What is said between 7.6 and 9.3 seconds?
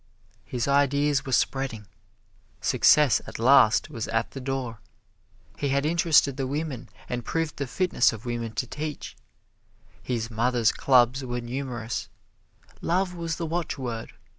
fitness of women to teach